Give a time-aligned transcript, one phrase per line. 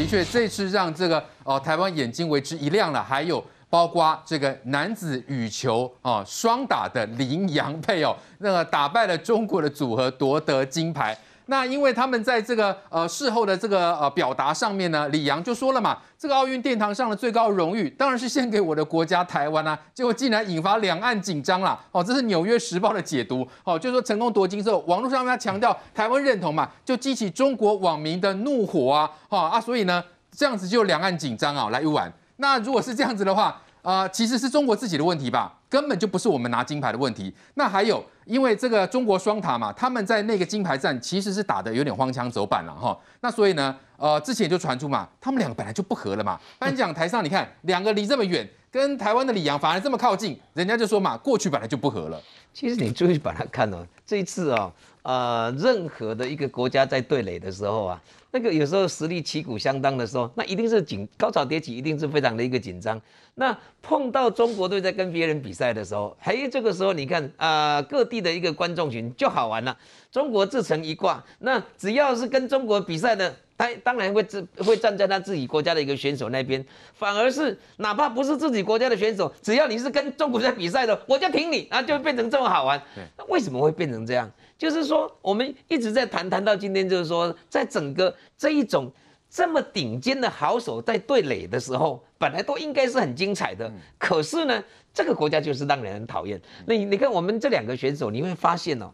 [0.00, 11.14] 的确这次让这个呃台湾眼睛为之一亮了，还有包括这个男子羽球啊双打的林洋配哦，那个打败了中国的组合夺得金牌。
[11.50, 21.78] 那因为他们在这个呃事后的这个呃表达上面呢，李阳就说了嘛，这个奥运殿堂上的最高荣誉当然是献给我的国家台湾啊，结果竟然引发两岸紧张了。
[21.90, 23.44] 哦，这是《纽约时报》的解读。
[23.64, 32.12] 哦，就是说成功夺金之后，网络上面强调台湾认同嘛，就激起中国网民的怒火啊，哈啊，所以呢这样子就两岸紧张啊来一碗。
[32.36, 35.56] 那如果是这样子的话，啊、呃，其实是中国自己的问题吧。
[35.68, 37.32] 根本就不是我们拿金牌的问题。
[37.54, 42.98] 那还有，因为这个中国双塔嘛，他们在那个金牌战其实是打的有点荒腔走板了哈。
[43.20, 46.40] 那所以呢，呃，之前就传出嘛，他们两个本来就不合了嘛。
[46.58, 52.20] 颁奖台上你看，两个离这么远，跟台湾的李洋反而这么靠近，人家就说嘛，过去本来就不合了。
[52.52, 54.72] 其实你注意把它看哦，这一次哦，
[55.02, 58.02] 呃，任何的一个国家在对垒的时候啊。
[58.32, 63.00] 那个有时候实力旗鼓相当的时候，那一定是紧高潮迭起，一定是非常的一个紧张。
[63.34, 69.76] 那碰到中国队在跟别人比赛的时候，嘿，这个时候你看啊、各地的一个观众群就好玩了。
[70.12, 76.64] 中国自成一卦，那只要是跟中国比赛的，他当然会自会站在他自己国家的一个选手那边。
[76.94, 82.80] 反而是哪怕不是自己国家的选手，只要你是跟中国在比赛的，我就挺你，啊，就会变成这么好玩。
[83.18, 84.30] 那为什么会变成这样？
[84.56, 88.90] 就是说，我们一直在谈谈到今天，就是说，在整个这一种
[89.30, 93.70] 这么顶尖的好手在对垒的时候，本来都应该是很精彩的。
[93.98, 94.64] 可是呢，
[94.94, 96.40] 这个国家就是让人很讨厌。
[96.64, 98.90] 那你你看，我们这两个选手，你会发现哦，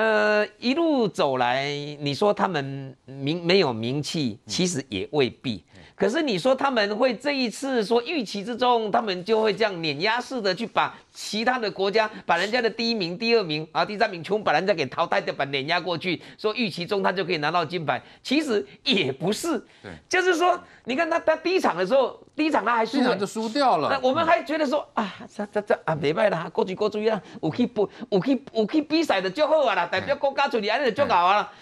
[0.00, 1.68] 呃，一路走来，
[2.00, 5.62] 你说他们名没有名气，其实也未必。
[6.00, 18.02] 可是你说他们会这一次说预期之中，他们就会这样碾压式的去把其他的国家，把人家的第一名、第二名啊、第三名全部把人家给淘汰掉，把碾压过去，说预期中他就可以拿到金牌。
[18.22, 23.90] 其实也不是，对，就是说，你看他他第一场的时候，第一场他还输，第一场就输掉了。
[23.90, 31.52] 那我们还觉得说啊，这这这啊，没办法，过去过去啊，有去不有去有去比赛的就好啊啦，代表国家出来的就好了。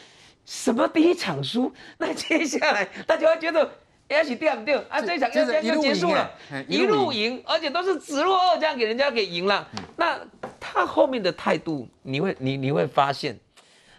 [0.45, 1.73] 什么第一场输？
[1.99, 3.69] 那接下来大家会觉得。
[4.09, 5.01] 也许对不对啊？
[5.01, 6.31] 这一场就就结束了，
[6.67, 9.69] 一路赢，而且都是直落二这样给人家给赢了。
[9.97, 10.19] 那
[10.59, 13.39] 他后面的态度，你会你你会发现，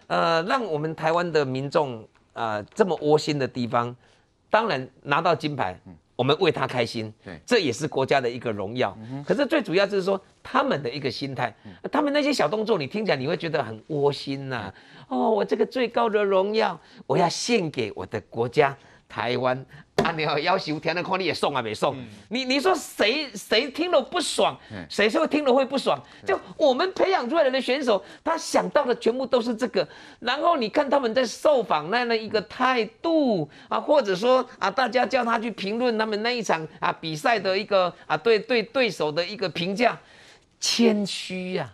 [0.07, 2.01] 呃，让我们台湾的民众
[2.33, 3.95] 啊、呃、这么窝心的地方，
[4.49, 5.79] 当然拿到金牌，
[6.15, 8.97] 我们为他开心，对，这也是国家的一个荣耀。
[9.23, 11.55] 可是最主要就是说他们的一个心态，
[11.91, 14.73] 他们那些小动作，你听起来你会觉得很窝心呐。
[15.07, 18.75] 哦，我这个最高的荣耀，我要献给我的国家
[19.07, 19.63] 台湾。
[20.03, 20.11] 啊！
[20.11, 21.95] 你要求填的看你也送啊，没送。
[22.29, 24.57] 你你说谁谁听了不爽？
[24.89, 26.01] 谁说听了会不爽？
[26.25, 29.87] 就我们培养出来的选手，他想到的全部都是这个。
[30.19, 39.97] 然后你看他们在受访那样的一个态度啊，或者说啊，大家叫他去评论他们那一场啊比赛的一个啊对对对手的一个评价，
[40.59, 41.71] 谦虚呀，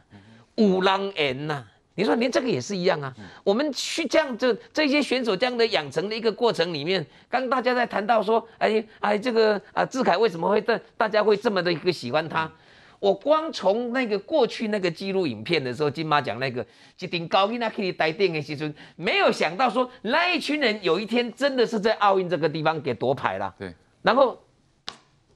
[0.56, 1.66] 五郎言呐。
[1.98, 3.14] 你说连这个也是一样啊？
[3.42, 12.52] 我们去这样这这些选手这样的养成的一个过程里面，刚大家在谈到说，哎哎，这个啊，志凯为什么会大大家会这么的一个喜欢他？
[13.00, 16.66] 我光从那个过去那个纪录影片的时候，金马奖那个
[17.00, 23.56] 一顶高音那可以带电的时候，没有想到说那一群人有一天真的是在奥运这个地方给夺牌了。
[23.58, 24.38] 对，然后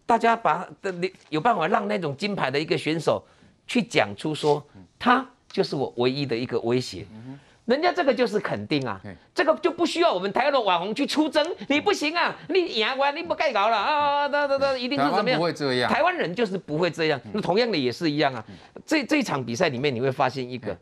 [0.05, 0.93] 大家把的
[1.29, 3.23] 有办法让那种金牌的一个选手
[3.65, 4.61] 去讲出说
[4.97, 5.25] 他。
[5.51, 7.05] 就是我唯一的一个威胁，
[7.65, 8.99] 人家这个就是肯定啊，
[9.33, 15.38] 这个就不需要我们台湾的网红去出征，你不行啊，你赢完你不该搞了啊，那那那一定是怎么样？
[15.38, 17.21] 不会这样，台湾人就是不会这样。
[17.31, 18.43] 那同样的也是一样啊，
[18.88, 20.75] 这这场比赛里面你会发现一个，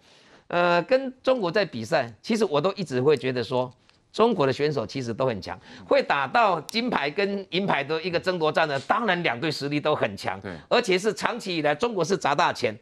[0.47, 3.69] 呃，跟中国在比赛，其实我都一直会觉得说，
[4.13, 12.73] 中国的选手其实都很强，会打到金牌跟银牌的一个争夺战呢，当然两队实力都很强，对，而且是长期以来中国是砸大钱，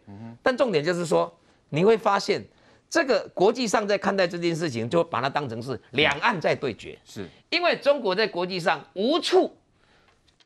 [0.44, 1.36] 但重点就是说。
[1.76, 2.42] 你会发现，
[2.90, 6.98] 这个国际上在看待这件事情，就把它当成是两岸在对决。
[7.04, 9.54] 是，因为中国在国际上无处、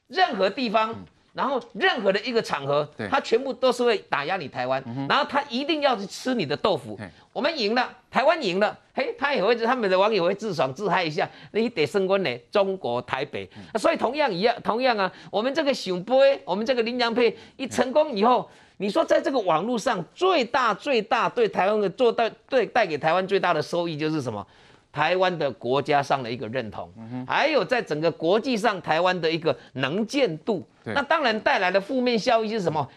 [0.07, 0.95] 任何地方，
[1.33, 6.99] 然后任何的一个场合，它全部都是会打压你台湾，然后他一定要去吃你的豆腐。
[7.31, 13.47] 我们赢了，台湾赢了，嘿，他也会，他们的网友会自爽自嗨一下，你得升温呢，中国台北。
[13.75, 18.49] 所以同样一样，同样啊，我们这个熊波，我们这个林良配一成功以后。
[18.81, 24.45] 你说在这个网络上最大最大对台湾的做带对带给台湾最大的收益就是什么？
[24.91, 26.91] 台湾的国家上的一个认同，
[27.27, 30.67] 还有在整个国际上台湾的一个能见度。
[30.83, 32.89] 那当然带来的负面效益是什么？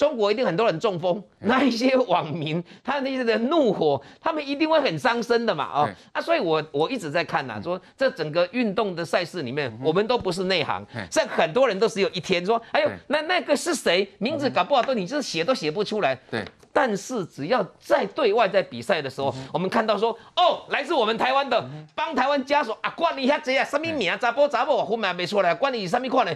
[0.00, 14.10] 中国一定很多人中风，那一些网民他那些的怒火，他们一定会很伤身的嘛，哦，啊，所以我我一直在看呐，说这整个运动的赛事里面，我们都不是内行，像很多人都只有一天说，哎呦，那那个是谁？
[14.16, 16.18] 名字搞不好都你就是写都写不出来。
[16.30, 16.42] 对。
[16.72, 26.34] 但是只要在对外在比赛的时候，我们看到说，哦，来自我们台湾的，帮台湾家属啊，管你遐济啊，什么名啊，查甫查某我后面没出来，管你什么款的，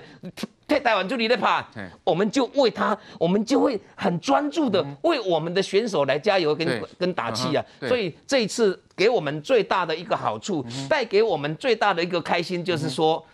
[0.66, 1.64] 替台湾助力的拍，
[2.02, 7.64] 我们就为他，我们就会很专注的为我们的选手来加油跟跟打气啊。
[7.87, 13.25] 所以这一次给我们最大的一个好处，带给我们最大的一个开心，就是说，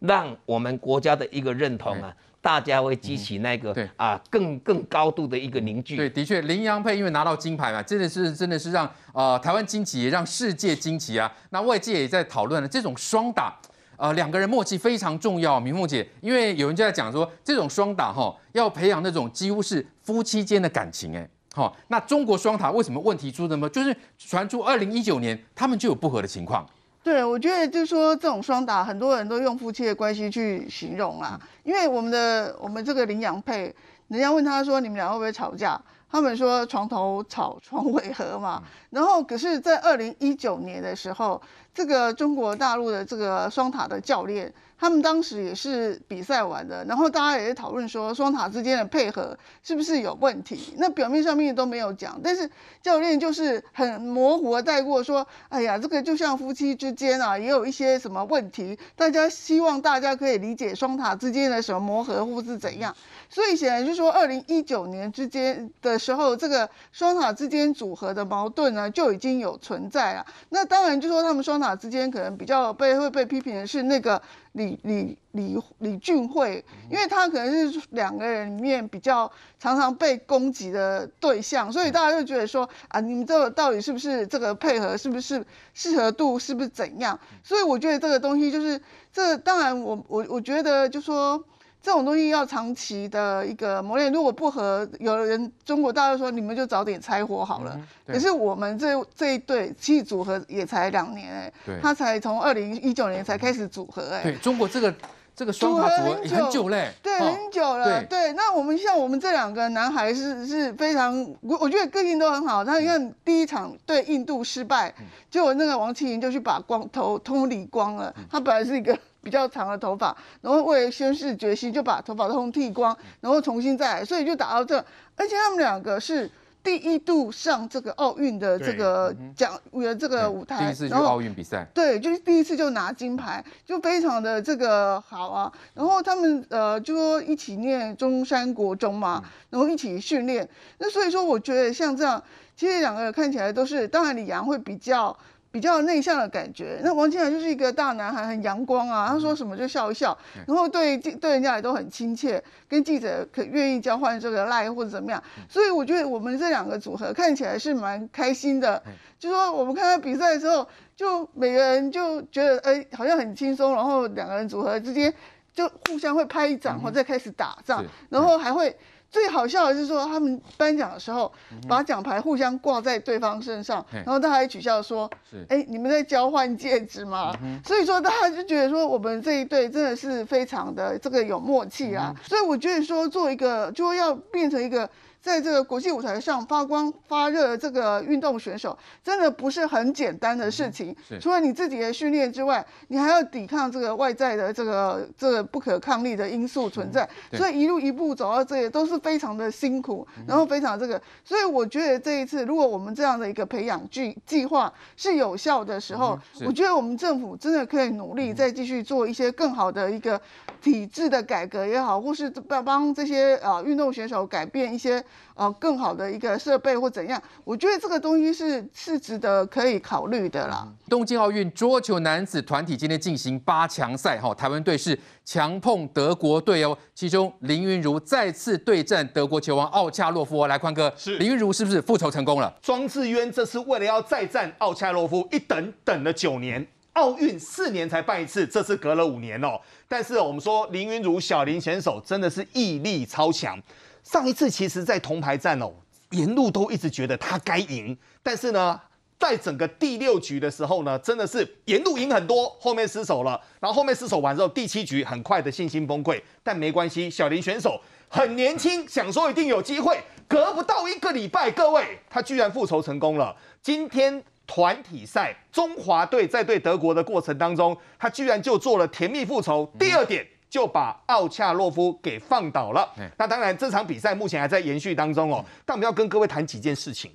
[0.00, 2.14] 让我们国家的一个认同啊。
[2.42, 5.96] 大家会激起那个、啊更更高度的一个凝聚。
[5.96, 11.32] 对，的确，林洋配因为拿到金牌嘛，真的是真的是让呃台湾惊奇，也让世界惊奇啊。
[11.50, 13.56] 那外界也在讨论了这种双打，
[14.02, 15.60] 呃两个人默契非常重要。
[15.60, 21.28] 明凤姐，因为有人就在讲说，这种双打哈要培养那种几乎是夫妻间的感情哎。
[21.54, 23.68] 好，那中国双打为什么问题出那么？
[23.68, 26.68] 就是传出二零一九年他们就有不和的情况。
[27.04, 31.40] 对，我觉得就是说这种双打，很多人都用夫妻的关系去形容啊。
[31.62, 33.72] 因为我们的我们这个麟洋配，
[34.08, 35.80] 人家问他说，你们俩会不会吵架？
[36.12, 38.62] 他们说床头吵，床尾和嘛。
[38.90, 41.40] 然后可是，在二零一九年的时候，
[41.72, 44.52] 这个中国大陆的这个双塔的教练。
[44.82, 50.74] 他们当时也是比赛完的，然后大家也在讨论说双塔之间的配合是不是有问题？
[50.76, 52.50] 那表面上面都没有讲，但是
[52.82, 62.92] 教练就是很模糊的带过说：“哎呀，这个就像夫妻之间啊，也有一些什么问题，大家希望大家可以理解双塔之间的什么磨合或是怎样。”
[63.30, 70.26] 所以显然就是说，二零一九年之间的时候，这个双塔之间组合的矛盾呢就已经有存在了。
[70.48, 74.20] 那当然就说他们双塔之间可能比较被会被批评的是那个。
[74.52, 85.44] 李李李李俊慧，因为他可能是两个人里面比较常常被攻击的对象，所以大家就觉得说啊，你们这个到底是不是这个配合，是不是
[85.74, 87.18] 适合度，是不是怎样？
[87.42, 88.80] 所以我觉得这个东西就是
[89.12, 91.42] 这，当然我我我觉得就说。
[91.82, 97.76] 这种东西要长期的一个磨练，如果不合，有人中国大陆说你们就早点拆伙好了。
[98.06, 101.52] 可是我们这这一对其实组合也才两年哎，
[101.82, 104.22] 他才从二零一九年才开始组合哎。
[104.22, 104.94] 对，中国这个
[105.34, 108.04] 这个双塔组合很久嘞，对，很久了。
[108.04, 112.64] 对，那我们像我们这两个男孩是是非常，我我觉得个性都很好。
[112.64, 114.94] 他你看第一场对印度失败，
[115.28, 118.14] 结果那个王齐麟就去把光头通理光了。
[118.30, 118.96] 他本来是一个。
[119.22, 124.84] 比较长的头发，然后为了宣誓决心，就把头发通剃光，然后重新再来，所以就打到这。
[125.16, 126.28] 而且他们两个是
[126.62, 135.52] 第一度上这个奥运的这个奖呃这个舞台，第一次去奥运比赛，对，就是第一次就拿金牌，就非常的这个好啊。
[135.74, 140.48] 然后他们呃就说一起念中山国中嘛，然后一起训练。
[140.78, 142.20] 那所以说，我觉得像这样，
[142.56, 145.16] 其实两个人看起来都是，当然李洋会比较。
[145.52, 150.16] 比较内向的感觉，那王清海就是一个大男孩，很阳光啊，他说什么就笑一笑，
[150.46, 158.82] 然后对对人家也都很亲切，跟记者可愿意交换这个赖或者怎么样，所以我觉得我们这两个组合看起来是蛮开心的，
[159.18, 160.66] 就说我们看他比赛的时候，
[160.96, 165.12] 就每个人就觉得哎好像很轻松，然后两个人组合之间
[165.52, 168.74] 就互相会拍一掌，然后再开始打仗，然后还会。
[169.12, 171.30] 最好笑的是说，他们颁奖的时候，
[171.68, 175.08] 把奖牌互相挂在对方身上，然后他还取笑说
[175.50, 182.12] ：“哎，你们在交换戒指吗？”所以说，大家就觉得说，我们这一对真的是非常的这个有默契啊。
[182.24, 184.88] 所以我觉得说，做一个就要变成一个。
[185.22, 190.94] 在这个国际舞台上发光发热的这个运动选手，真的不是很简单的事情。
[191.20, 197.08] 除了你自己的训练之外，你还要抵抗这个外在的这个这个不可抗力的因素存在。
[197.32, 201.00] 所以一路一步走到这里都是非常的辛苦，然后非常这个。
[201.24, 210.20] 所以我觉得这一次，如果我们这样的一个培养计计划是有效的时候，我觉得我们政府真的可以努力再继续做一些更好的一个
[210.60, 215.00] 体制的改革也好，或是帮帮这些啊运动选手改变一些。
[215.34, 220.68] 呃，更好的一个设备或怎样，我觉得这个东西是是值得可以考虑的啦。
[220.90, 230.46] 东京奥运桌球男子团体今天进行八强赛，哈，台湾队是强碰德国队哦，其中林云如再次对战德国球王奥恰洛夫。
[230.46, 232.54] 来，宽哥，是林云如是不是复仇成功了？
[232.60, 239.58] 庄智渊这次为了要再战奥恰洛夫，一等等了九年，奥运四年才办一次，这次隔了五年哦。
[239.88, 243.58] 但是我们说林云如小林选手真的是毅力超强。
[244.02, 245.72] 上一次其实，在铜牌战哦，
[246.10, 248.80] 沿路都一直觉得他该赢，但是呢，
[249.18, 253.40] 在整个第六局的时候呢，真的是沿路赢很多，后面失手了。
[253.60, 256.20] 然后后面失手完之后，第七局很快的信心崩溃。
[256.42, 260.00] 但没关系，小林选手很年轻，想说一定有机会。
[260.26, 263.36] 隔不到一个礼拜，各位，他居然复仇成功了。
[263.62, 269.70] 今天团体赛，中华队在对德国的过程当中，他居然就做了甜蜜复仇。
[269.78, 272.86] 第二点，就把奥恰洛夫给放倒了。
[273.16, 275.42] 那当然，这场比赛目前还在延续当中哦。
[275.64, 277.10] 但我们要跟各位谈几件事情。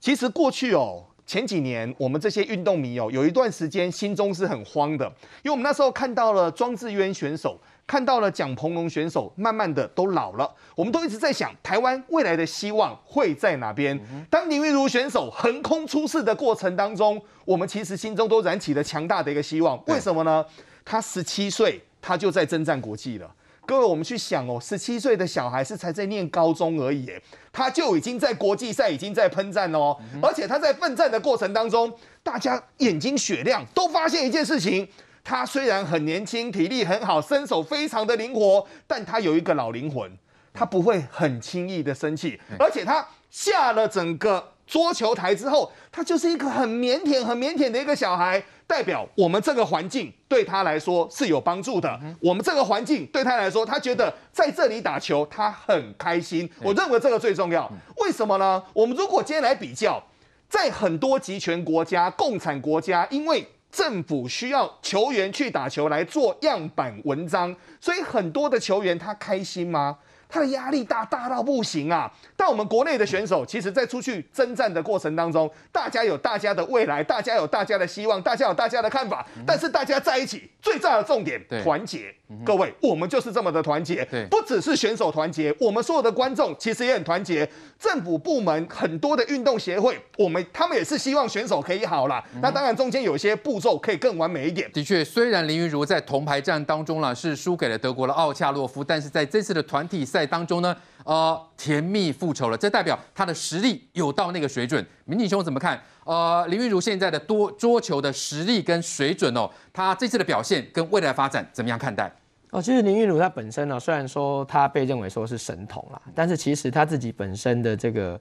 [0.00, 1.04] 其实过去哦。
[1.26, 5.04] 前几年，我们这些运动迷哦，有一段时间心中是很慌的，
[5.42, 14.00] 因为我们那时候看到了庄智渊选手，看到了蒋鹏龙选手，慢慢的都老了，我们都一直在想，台湾未来的希望会在哪边？
[14.30, 19.78] 当林昀儒选手横空出世的过程当中，我们其实心中都燃起了强大的一个希望。
[19.88, 20.42] 为什么呢？
[20.82, 23.34] 他十七岁，他就在征战国际了。
[23.66, 27.12] 各位，我们去想哦，十七岁的小孩是才在念高中而已，
[27.52, 34.88] 他就已经在国际赛已经在喷战哦，而且他在奋战的过程当中，大家眼睛雪亮，都发现一件事情：
[35.22, 40.10] 他虽然很年轻，体力很好，身手非常的灵活，但他有一个老灵魂，
[40.54, 48.40] 他不会很轻易的生气，而且他下了整个桌球台之后，他就是一个很腼腆、很腼腆的一个小孩。
[48.66, 51.98] 代表我们这个环境对他来说是有帮助的。
[52.20, 56.46] 我们这个环境对他来说，他觉得在这里打球他很开心。
[56.60, 57.66] 我认为这个最重要。
[57.96, 58.62] 为什么呢？
[58.74, 60.04] 我们如果今天来比较，
[60.50, 69.96] 在很多集权国家、共产国家，因为政府需要球员去打球来做样板文章，所以很多的球员他开心吗？
[70.28, 72.12] 他的压力大大到不行啊！
[72.36, 79.26] 但我们国内的选手，其实在出去征战的过程当中，大家有大家的未来，大家有大家的希望，大家有大家的看法。
[79.46, 82.14] 但是大家在一起，最大的重点，团结。
[82.44, 84.06] 各位，我们就是这么的团结。
[84.30, 87.48] 不只是选手团结，我们所有的观众其实也很团结。
[87.78, 92.22] 政府部门很多的运动协会，我们他们也是希望选手可以好啦。
[92.42, 94.70] 那当然中间有一些步骤可以更完美一点。
[94.72, 100.17] 的确，虽然林昀儒在铜牌战当中呢是输给了德国的奥恰洛夫，但是在这次的团体赛。
[100.18, 104.84] 在当中呢，呃，甜蜜复仇了，这代表他的实力有到那个水准。
[105.04, 105.80] 明景兄怎么看？
[106.04, 112.10] 呃，林玉如现在的多桌球的实力跟水准哦，他这次的表现跟未来发展怎么样看待？
[112.50, 118.18] 哦，其实林玉如他本身呢，虽然说他被认为说是神童啦，但是其实他自己本身的这个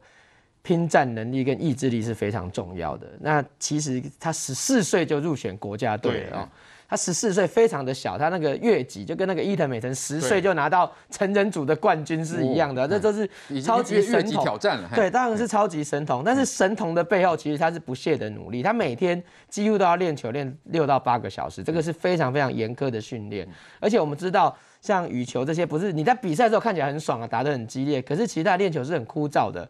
[0.61, 3.07] 拼战能力跟意志力是非常重要的。
[3.21, 6.49] 那其实他十四岁就入选国家队了哦。
[6.89, 13.29] 他十四岁，非常的小，他那个越级就跟那个伊藤美诚十岁就拿到成人组的冠军是一样的，哦、这都是
[13.61, 14.89] 超级神童挑战了。
[14.95, 23.45] 对，当然是超级神童，但是神童的背后其实他是不懈的努力，他每天几乎都要练球练六到八个小时，这个是非常非常严苛的训练。
[23.81, 29.67] 而且我们知道，像羽球这些，不是你在比赛的时候看起来很爽啊，打得很激烈，可是其实他练球是很枯燥的。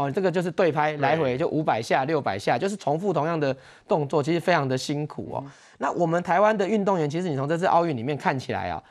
[0.00, 3.54] 哦，这个就是对拍来回就五百下、六百下，就是重复同样的
[3.86, 5.44] 动作，其实非常的辛苦哦。
[5.76, 8.82] 那我们台湾的运动员，其实你从这次奥运里面看起来啊，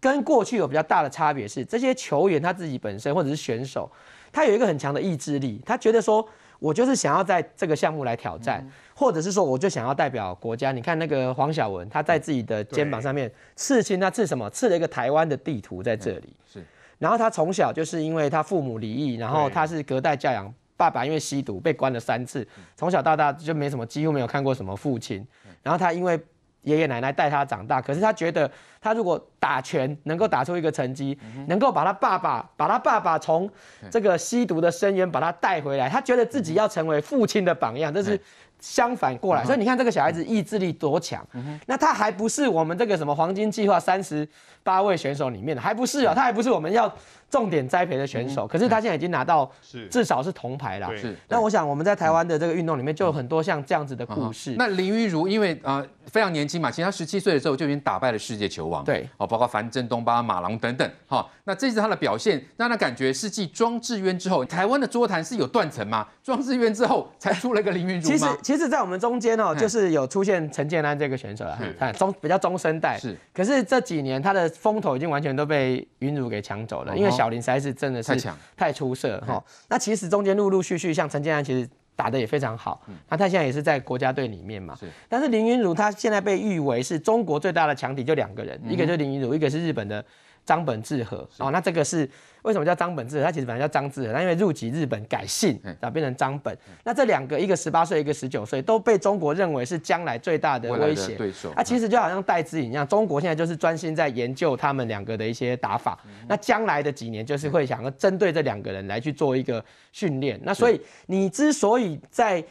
[0.00, 3.90] 跟过去有比较大的差别是，这些球员他自己本身或者是选手，
[4.32, 6.26] 他有一个很强的意志力，他觉得说
[6.58, 10.72] 我就是想要在这个项目来挑战，或者是说我就想要代表国家。
[10.72, 14.48] 你看那个黄晓雯，他在自己的肩膀上面刺青，他刺什么？
[14.48, 16.34] 刺了一个台湾的地图在这里。
[16.50, 16.64] 是。
[17.02, 25.26] 然后他从小就是因为他父母离异，然后他是隔代教养，爸爸因为吸毒被关了三次，从小到大就没什么，几乎没有看过什么父亲。
[25.64, 26.16] 然后他因为
[26.60, 28.48] 爷爷奶奶带他长大，可是他觉得
[28.80, 31.18] 他如果打拳能够打出一个成绩，
[31.48, 33.50] 能够把他爸爸把他爸爸从
[33.90, 38.20] 这个吸毒的深渊把他带回来，他觉得自己要成为父亲的榜样，这是。
[38.62, 41.22] 相反过来，所以你看这个小孩子意志力多强，
[41.66, 44.26] 那他还不是我们这个什么黄金计划三十
[44.62, 46.90] 八位选手里面的，还不是啊，他还不是我们要
[47.28, 49.50] 重点栽培的选手，可是他现在已经拿到
[49.90, 50.96] 至少是铜牌了。
[50.96, 54.54] 是，那我想我们在台湾的这个运动里面就有很多像这样子的故事。
[54.56, 66.06] 那林昀儒因为呃非常年轻嘛，其实他十七岁的时候就已经打败了世界球王，对，哦，包括樊振东、巴马龙等等，哈，那这次他的表现让他感觉是继庄智渊之后，台湾的桌坛是有断层吗？
[66.22, 68.36] 庄智渊之后才出了一个林昀儒吗？
[68.42, 72.98] 其实，在我们中间哦，就是有出现陈建安这个选手了，看中比较中生代。
[72.98, 78.16] 是，可是这几年他的风头已经完全都被云儒给抢走了，因为小林实在是真的是
[78.56, 79.42] 太出色哈。
[79.68, 84.74] 那其实中间陆陆续续，像陈建安其实打的也非常好，那他现在也是在国家队里面嘛。
[84.74, 84.86] 是。
[85.08, 90.04] 但是林云儒他现在被誉为是中国最大的强敌，就两个人，一个就是林云儒，一个是日本的
[90.44, 91.28] 张本智和。
[91.38, 92.08] 哦，那这个是。
[92.42, 93.24] 为什么叫张本智和？
[93.26, 96.52] 他其实本来叫张智和，他因为入籍日本改姓，然后变成张本。
[96.82, 101.52] 那这两个，一个十八岁，一个十九岁，都被中国认为是将来最大的威胁对手。
[101.56, 105.96] 那其实就好像戴资颖一样，中国现在就是专心在研究他们两个的一些打法。
[106.26, 110.36] 那将来的几年，就是会想要针对这两个人来去做一个训练。
[110.42, 112.44] 那所以你之所以在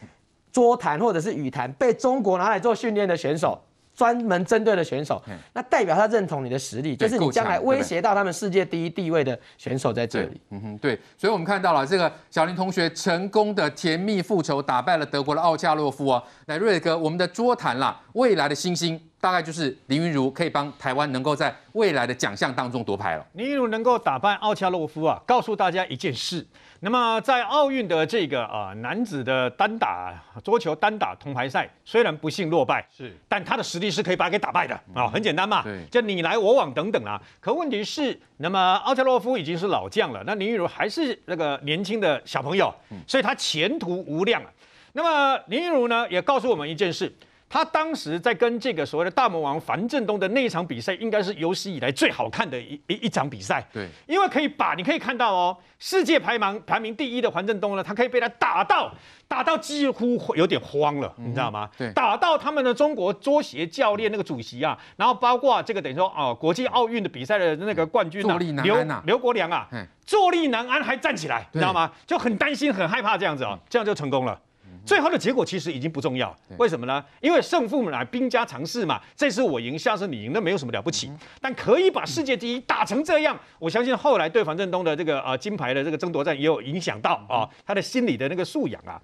[0.54, 3.62] 桌坛或者是羽坛被中国拿来做训练的选手。
[3.96, 5.22] 专门针对的选手，
[5.54, 10.42] 那代表他认同你的实力，就是你将来威胁到他们世界第一地位的选手在这里。
[10.50, 16.24] 嗯哼，对，所以我们看到了这个小林同学成功的甜蜜复仇，打败了德国的奥恰洛夫啊。
[16.46, 23.26] 那，瑞哥，我们的桌坛啦，未来的新星大概就是林昀儒，可以帮台湾能够在未来的奖项当中夺牌了。
[23.34, 26.46] 林昀儒能够打败奥恰洛夫啊，告诉大家一件事。
[26.84, 30.12] 那么在奥运的这个呃男子的单打
[30.44, 37.22] 桌球单打铜牌赛，虽然不幸落败，是，但他的实力是可以把他给打败的啊、嗯哦，很简单嘛，就你来我往等等啊。
[37.40, 42.74] 可问题是，那么奥恰洛夫已经是老将了，那林昀儒还是那个年轻的小朋友，
[43.06, 44.50] 所以他前途无量啊。
[44.94, 47.14] 那么林昀儒呢，也告诉我们一件事。
[47.52, 53.62] 他当时在跟这个所谓的大魔王樊振东的那一场比赛，应该是有史以来最好看的一一一场比赛。
[53.74, 58.90] 对，因为可以把你可以看到哦，世界排名排名第一的樊振东呢，他可以被他打到
[59.28, 61.70] 打到几乎有点慌了，嗯、你知道吗？
[61.78, 69.68] 对，打到他们的中国桌协教练那个主席啊，然后包括这个等于说哦，国际奥运的比赛的那个冠军啊，刘刘国梁啊，
[70.06, 71.92] 坐立难安还站起来，你知道吗？
[72.08, 74.40] 就很担心很害怕这样子啊，这样就成功了。
[74.86, 77.04] 最后的结果其实已经不重要，为什么呢？
[77.22, 79.00] 因为胜负乃，兵家常事嘛。
[79.16, 81.12] 这次我赢，下次你赢，那没有什么了不起。
[81.40, 89.00] 但可以把世界第一打成这样，我相信后来对樊振东的这个呃金牌的这个争夺战也有影响到啊，他的心理的那个素养啊。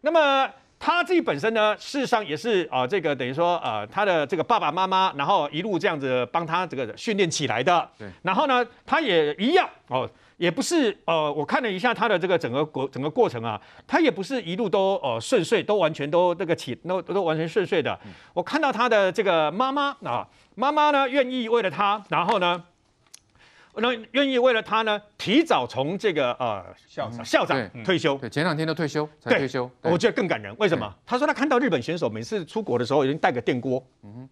[0.00, 7.88] 那么他自己本身呢，事实上也是啊，这个等于说呃他的这个爸爸妈妈，然后一路这样子帮他这个训练起来的。
[8.22, 10.10] 然后呢，他也一样哦。
[10.40, 18.00] 也不是呃，我看了一下他的这个整个过整个过程啊，他也不是一路都呃顺遂，都完全都那个起都都完全顺遂的。
[18.32, 22.64] 我看到他的这个妈妈啊，妈妈呢愿意为了他，然后呢，
[23.74, 30.56] 那愿意为了他呢，提早从这个呃校长校长退休，对，前两天都退休才退休，我觉得更感人。
[30.58, 30.90] 为什么？
[31.04, 33.84] 他说他看到日本选手每次出国的时候，已经带个电锅，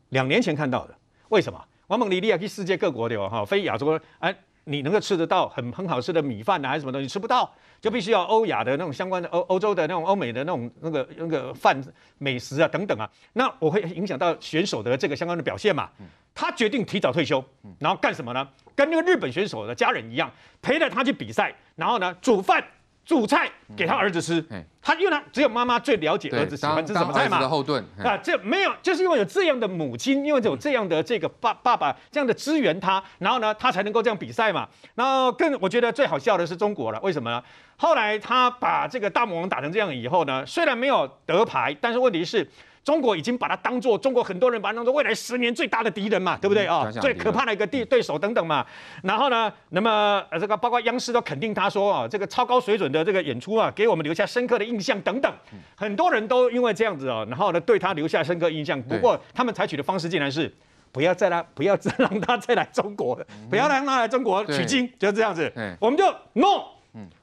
[0.09, 0.95] 两年前看到的。
[1.29, 1.63] 为什么？
[1.89, 4.35] 王猛李利亚去世界各国的哦，哈，非亚洲哎。
[4.69, 11.83] 你能够吃得到很很好吃的米饭啊，还是什么东西吃不到，就必须要欧亚的那种相关的欧欧洲的那种欧美的那种那个那个饭
[12.19, 15.89] 美食啊等等啊，那我会影响到选手的这个相关的表现嘛。
[16.35, 17.45] 他决定提早退休，
[17.81, 18.49] 然后干什么呢？
[18.77, 20.31] 跟那个日本选手的家人一样，
[20.63, 22.63] 陪着他去比赛，然后呢煮饭。
[23.09, 24.45] 煮菜给他儿子吃，
[24.83, 27.41] 他因为他只有妈妈最了解儿子喜欢吃什么菜嘛。
[27.49, 34.69] 后盾啊，这没有，就是因为有这样的母亲，因为有这样的这个爸爸爸这样的支援他，然后呢，他才能够这样比赛嘛。
[34.95, 37.43] 然后更我觉得最好笑的是中国了，为什么呢？
[37.79, 42.47] 后来他把这个大魔王打成这样以后呢，虽然没有得牌，但是问题是。
[42.89, 46.91] 中国已经把它当做中国很多人把它当做未来十年最大的敌人嘛，对不对啊？
[47.03, 48.65] 最可怕的一个对对手等等嘛。
[49.03, 55.31] 然后呢，那么这个包括央视都肯定他说啊，这个超高水准的这个演出啊，给我们留下深刻的印象等等。
[55.77, 58.81] 很多人都因为这样子哦，然后呢对他留下深刻印象。
[58.85, 60.51] 不过他们采取的方式竟然是
[60.91, 63.15] 不要再来，不要再让他再来中国，
[63.51, 65.53] 不要让他来中国取经，就是这样子。
[65.79, 66.78] 我们就 no。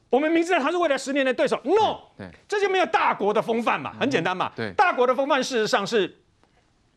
[0.09, 1.99] 我们明知道他是未来十年的对手，no，
[2.47, 4.51] 这就没有大国的风范嘛，很简单嘛。
[4.77, 6.21] 大国的风范事实上是。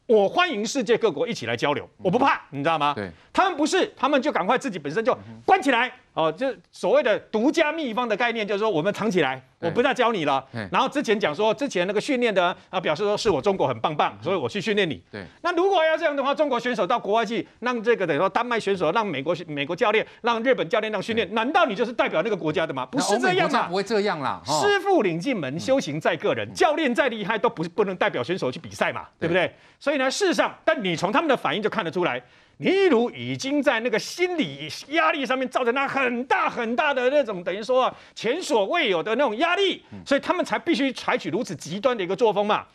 [0.07, 2.94] 我欢迎世界各国一起来交流，我不怕，你知道吗？
[2.97, 10.45] 对，他们不是，他们就赶快自己本身就关起来哦，就所谓的独家秘方的概念，就是说我们藏起来，我不再教你了。
[10.73, 15.01] 然后之前讲说，之前那个训练的啊，表示说是我中国很棒棒，所以我去训练你。
[15.13, 22.85] 对，那如果要这样的话，中国选手到国外去，让这个等于说丹麦选手，让美国美国教练，让日本教练让训练，难道你就是代表那个国家的吗？
[22.87, 24.43] 不是这样嘛，不会这样啦。
[24.45, 29.55] 师傅领进门，修行在个人，教练再厉害都不不能代表选手去比赛嘛，对不对？
[29.79, 30.09] 所以呢。
[30.11, 32.21] 事实上，但你从他们的反应就看得出来，
[32.59, 42.66] 林昀儒已经在那个心理压力上面造成他很大很大的那种等于说啊前所未有的那种压力，所以他们才必须采取如此极端的一个作风嘛。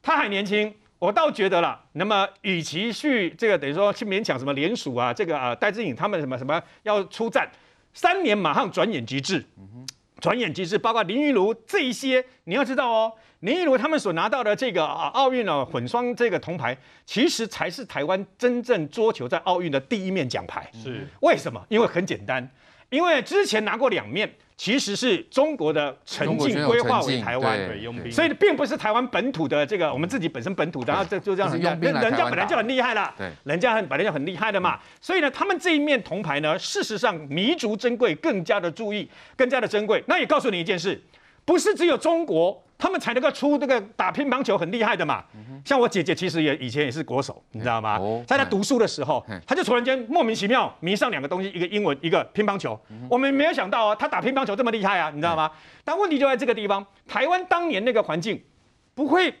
[0.00, 7.50] 他还年轻，我倒觉得了，那么与其去这个等于说去勉强什么联署啊，这个啊戴志颖他们什么什么要出战，
[7.92, 9.44] 三年马上转眼即至，
[10.22, 13.12] 转眼即逝，包括林昀儒这一些，你要知道哦。
[13.40, 20.70] 林昀儒他们所拿到的这个啊奥运的混双这个铜牌，其实才是台湾真正桌球在奥运的第一面奖牌。
[20.72, 21.60] 是为什么？
[21.68, 22.48] 因为很简单，
[22.88, 24.32] 因为之前拿过两面，
[24.62, 27.58] 其实是中国的沉浸规划为台湾，
[28.12, 34.78] 所以并不是台湾本土的这个我们自己本身本土的，然后这就这样子，人人家本来就很厉害了，对，人家很本来就很厉害的嘛。
[35.00, 40.00] 所以呢，他们这一面铜牌呢，事实上弥足珍贵，更加的注意，更加的珍贵。
[40.06, 41.02] 那也告诉你一件事，
[41.44, 42.62] 不是只有中国。
[42.82, 45.22] 他们才能够出这个打乒乓球很厉害的嘛，
[45.64, 47.96] 像我姐姐其实也以前也是国手，你知道吗？
[48.26, 52.76] 在她读书的时候，她就突然间莫名其妙迷上两个东西，一个英文，一个乒乓球。
[53.08, 55.48] 我们没有想到啊，她打乒乓球这么厉害啊，你知道吗？
[55.84, 58.42] 但问题就在这个地方，台湾当年那个环境，
[58.96, 59.32] 不会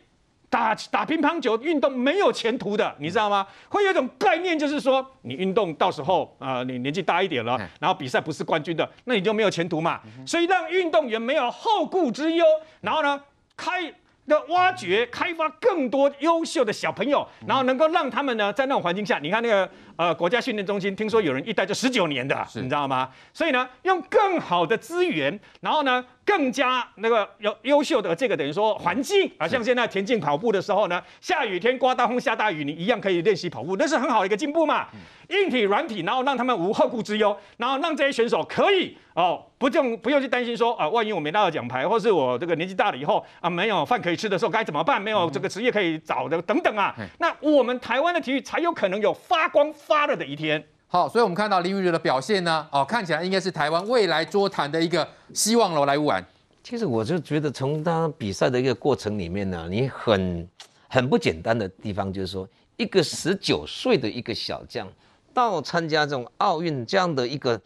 [0.48, 3.44] 打打乒乓球运动没有前途的，你知道吗？
[3.68, 10.00] 会有一种概念，就是说你运动到时候啊、呃，你年纪大一点了，然后比赛不是冠军的，那你就没有前途嘛。
[10.24, 12.44] 所以让运动员没有后顾之忧，
[12.82, 13.20] 然后呢，
[13.56, 13.92] 开。
[14.24, 23.10] 的挖掘、开发更多优秀的小朋友，然后能够让他们呢，在那种环境下，你看那个呃国家训练中心，听说有人一待就十九年的，你知道吗？
[23.32, 34.86] 所以呢，用更好的资源，然后呢，更加那个优优秀的这个等于说环境啊，像现在田径跑步的时候呢，下雨天刮大风下大雨，你一样可以练习跑步，那是很好的一个进步嘛。
[35.30, 45.00] 硬体、软体，然后让他们无后顾之忧，然后让这些选手可以哦，不用不用去担心说啊，万一我没拿到奖牌，或是我这个年纪大了以后啊，没有饭可以吃的时候该怎么办？
[45.00, 50.60] 没有这个职业可以找的等等啊，那我们台湾的体育才有可能有发光发热的一天。
[50.88, 55.86] 好，所以我们看到林昀儒的表现呢，哦，看起来应该是台湾未来桌坛的一个希望喽。
[55.86, 56.20] 来，吴婉，
[56.64, 60.48] 其实我就觉得从他比赛的一个过程里面呢，你很
[60.88, 64.88] 很不简单的地方就是说，一个十九岁的一个小将。
[65.34, 67.58] 到参加这种奥运这样的一个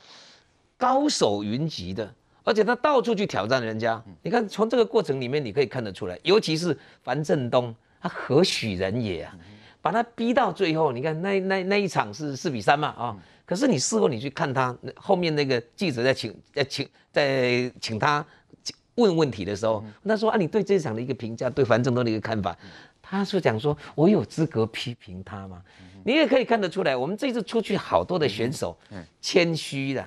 [0.77, 4.03] 高手云集的，而且他到处去挑战人家。
[4.23, 9.37] 你看从这个过程里面，你可以看得出来，尤其是樊振东，他何许人也啊？
[9.81, 13.17] 把他逼到最后，你看那那那一场是四比三嘛啊？
[13.45, 18.27] 可是你事后你去看他后面那个记者在请在请在请他
[18.97, 22.57] 问问题的时候，他说啊，你对这场的一个评价，对樊振东的一个看法，
[23.01, 25.63] 他是讲说，我有资格批评他吗？
[26.05, 28.77] 你也可以看得出来，我们这次出去好多的选手，
[29.21, 30.05] 谦虚的，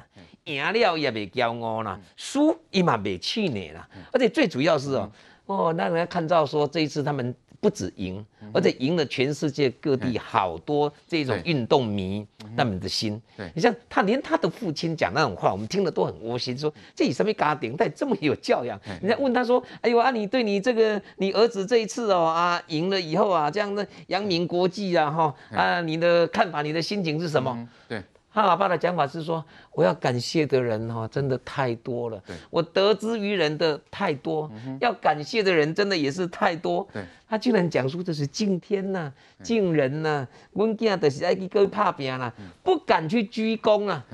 [0.56, 5.12] 赢了也没骄傲啦，输也嘛没气馁啦，而且最主要是哦，
[5.46, 7.34] 哦，那人家看到说这一次他们。
[7.62, 13.22] 不止赢，而且赢了全世界各地好多这种运动迷他们的心。
[13.54, 18.80] 你像他连他的父亲讲那种话，我们听了都很窝心，说这以什么家庭，他这么有教养。
[19.02, 28.02] 人家问他说：“哎呦啊，你对你这个你儿子这一次哦啊赢了以后啊，这样的扬名国际啊哈啊，你的看法，你的心情是什么？”对。
[28.32, 32.22] 他老爸的讲法是说，我要感谢的人哈，真的太多了。
[32.52, 36.88] 我得之于人的太多，要感谢的人真的也是太多。
[37.28, 39.12] 他竟然讲出这是敬天呐、
[39.42, 44.06] 敬人呐，我囝的是爱去跟拍拼啦，不敢去鞠躬啊，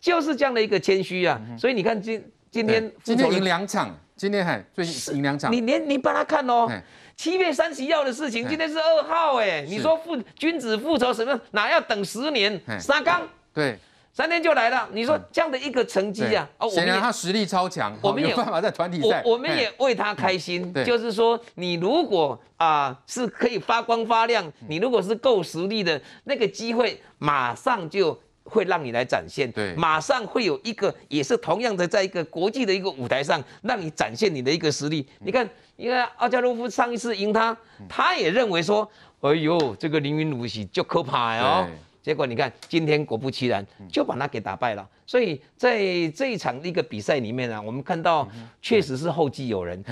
[0.00, 1.40] 就是这样的一个谦虚啊。
[1.58, 5.52] 所以你看今今天今天赢两场，今天还最近赢两场。
[5.52, 6.68] 你连你帮他看哦，
[7.16, 11.40] 七月三十一号的事情，今天是二号哎，你说复君子复仇什么？
[11.50, 12.60] 哪要等十年？
[12.78, 13.28] 沙刚。
[13.56, 13.78] 对，
[14.12, 14.86] 三天就来了。
[14.92, 20.70] 你说这样的一个成绩啊，哦，显然他实力超强，我们有办法在团体赛，我们也为他开心。
[20.84, 29.50] 就是说，你如果啊是可以发光发亮，你如果是够实力的，那个机会马上就会让你来展现。
[29.52, 35.08] 对，马上会有一个也是同样的，在一个国际的一个舞台上，让你展现你的一个实力。
[35.20, 37.56] 你看，你看奥加洛夫上一次赢他，
[37.88, 38.86] 他也认为说，
[39.22, 41.66] 哎呦，这个林昀儒是就可怕哦。
[42.06, 44.88] 结果你看，今天果不其然就把他给打败了。
[45.04, 48.28] 所以在这一场一个比赛里面呢，我们看到
[48.62, 49.84] 确实是后继有人，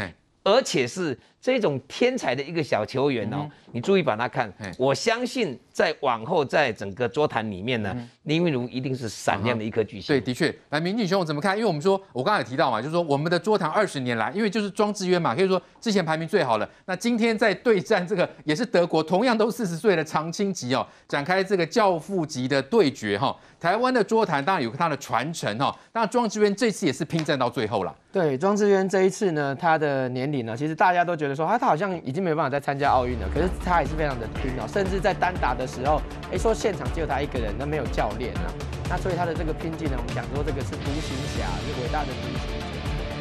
[0.45, 3.47] 而且是这种天才的一个小球员哦。
[3.71, 10.07] 你注意把他看，我相信在往后在整个桌坛里面呢，林昀儒一定是闪亮的一颗巨星。
[10.07, 10.55] 对，的确。
[10.71, 11.55] 来，明峻兄，我怎么看？
[11.55, 16.67] 因为我们说，我刚才也提到嘛，就是说我们的桌坛二十年来，因为就是庄智渊嘛，可以说之前排名最好了。
[16.87, 23.37] 那今天在对战这个也是德国，同样都四十岁的常青级哦，展开这个教父级的对决哈。
[23.61, 27.95] 台湾的桌坛当然有它的传承哈，那庄智渊这次也是拼战到最后了。
[28.13, 33.49] 对，庄智渊这一次呢，他的年龄呢，其实大家都觉得说他他好像已经没有办法再参加奥运了，可是。
[33.65, 38.53] 他也是非常的拼哦，甚至在单打的时候，哎，说现场只有他一个人，那没有教练啊，
[38.91, 42.77] 那所以他的这个拼劲呢，我们讲说这个是独行侠，是伟大的独行侠。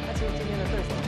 [0.06, 1.03] 那其实今天的对手。